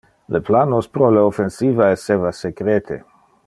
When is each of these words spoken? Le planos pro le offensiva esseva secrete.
Le 0.35 0.39
planos 0.47 0.87
pro 0.97 1.09
le 1.17 1.21
offensiva 1.27 1.91
esseva 1.99 2.33
secrete. 2.41 3.01